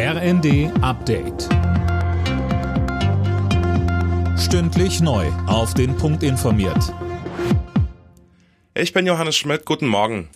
[0.00, 1.48] RND Update.
[4.38, 5.26] Stündlich neu.
[5.48, 6.94] Auf den Punkt informiert.
[8.76, 9.64] Ich bin Johannes Schmidt.
[9.64, 10.28] Guten Morgen.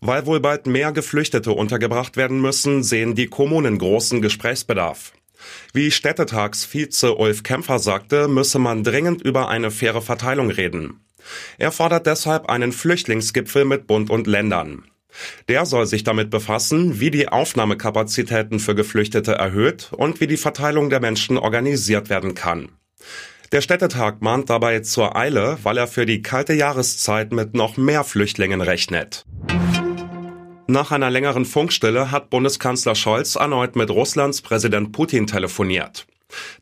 [0.00, 5.12] Weil wohl bald mehr Geflüchtete untergebracht werden müssen, sehen die Kommunen großen Gesprächsbedarf.
[5.72, 11.04] Wie Städtetagsvize Ulf Kämpfer sagte, müsse man dringend über eine faire Verteilung reden.
[11.56, 14.89] Er fordert deshalb einen Flüchtlingsgipfel mit Bund und Ländern.
[15.48, 20.90] Der soll sich damit befassen, wie die Aufnahmekapazitäten für Geflüchtete erhöht und wie die Verteilung
[20.90, 22.70] der Menschen organisiert werden kann.
[23.52, 28.04] Der Städtetag mahnt dabei zur Eile, weil er für die kalte Jahreszeit mit noch mehr
[28.04, 29.24] Flüchtlingen rechnet.
[30.68, 36.06] Nach einer längeren Funkstille hat Bundeskanzler Scholz erneut mit Russlands Präsident Putin telefoniert.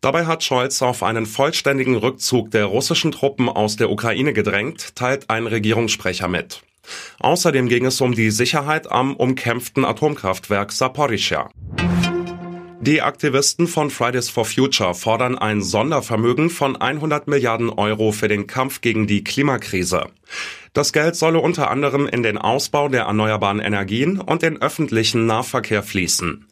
[0.00, 5.28] Dabei hat Scholz auf einen vollständigen Rückzug der russischen Truppen aus der Ukraine gedrängt, teilt
[5.28, 6.62] ein Regierungssprecher mit.
[7.20, 11.50] Außerdem ging es um die Sicherheit am umkämpften Atomkraftwerk Saporischschja.
[12.80, 18.46] Die Aktivisten von Fridays for Future fordern ein Sondervermögen von 100 Milliarden Euro für den
[18.46, 20.06] Kampf gegen die Klimakrise.
[20.74, 25.82] Das Geld solle unter anderem in den Ausbau der erneuerbaren Energien und den öffentlichen Nahverkehr
[25.82, 26.46] fließen.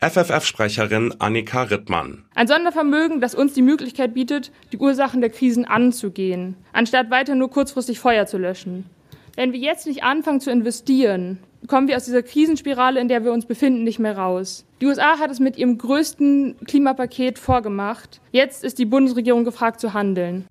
[0.00, 2.24] FFF-Sprecherin Annika Rittmann.
[2.34, 7.50] Ein Sondervermögen, das uns die Möglichkeit bietet, die Ursachen der Krisen anzugehen, anstatt weiter nur
[7.50, 8.88] kurzfristig Feuer zu löschen.
[9.36, 13.32] Wenn wir jetzt nicht anfangen zu investieren, kommen wir aus dieser Krisenspirale, in der wir
[13.32, 14.64] uns befinden, nicht mehr raus.
[14.80, 18.22] Die USA hat es mit ihrem größten Klimapaket vorgemacht.
[18.32, 20.46] Jetzt ist die Bundesregierung gefragt zu handeln.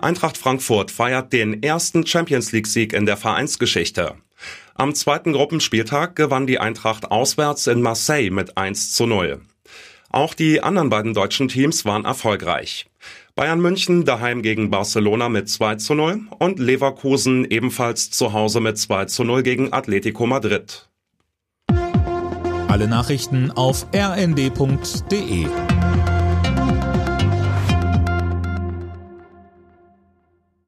[0.00, 4.14] Eintracht Frankfurt feiert den ersten Champions League-Sieg in der Vereinsgeschichte.
[4.74, 9.42] Am zweiten Gruppenspieltag gewann die Eintracht auswärts in Marseille mit 1 zu 0.
[10.10, 12.86] Auch die anderen beiden deutschen Teams waren erfolgreich.
[13.34, 18.78] Bayern München daheim gegen Barcelona mit 2 zu 0 und Leverkusen ebenfalls zu Hause mit
[18.78, 20.88] 2 zu 0 gegen Atletico Madrid.
[22.68, 25.46] Alle Nachrichten auf rnd.de